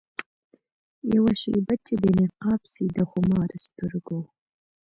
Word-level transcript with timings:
یوه 1.15 1.33
شېبه 1.41 1.75
چي 1.85 1.93
دي 2.01 2.09
نقاب 2.19 2.61
سي 2.73 2.85
د 2.95 2.97
خمارو 3.11 3.57
سترګو 3.65 4.19